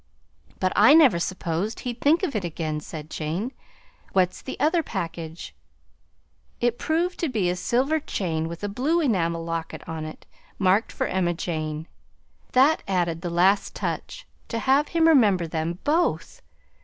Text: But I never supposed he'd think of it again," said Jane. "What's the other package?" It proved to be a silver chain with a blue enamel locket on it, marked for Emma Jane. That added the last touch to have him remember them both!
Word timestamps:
But 0.59 0.73
I 0.75 0.95
never 0.95 1.19
supposed 1.19 1.81
he'd 1.81 2.01
think 2.01 2.23
of 2.23 2.35
it 2.35 2.43
again," 2.43 2.79
said 2.79 3.07
Jane. 3.07 3.51
"What's 4.13 4.41
the 4.41 4.59
other 4.59 4.81
package?" 4.81 5.53
It 6.59 6.79
proved 6.79 7.19
to 7.19 7.29
be 7.29 7.51
a 7.51 7.55
silver 7.55 7.99
chain 7.99 8.47
with 8.47 8.63
a 8.63 8.67
blue 8.67 8.99
enamel 8.99 9.43
locket 9.45 9.87
on 9.87 10.05
it, 10.05 10.25
marked 10.57 10.91
for 10.91 11.05
Emma 11.05 11.35
Jane. 11.35 11.87
That 12.53 12.81
added 12.87 13.21
the 13.21 13.29
last 13.29 13.75
touch 13.75 14.25
to 14.47 14.57
have 14.57 14.87
him 14.87 15.07
remember 15.07 15.45
them 15.45 15.77
both! 15.83 16.41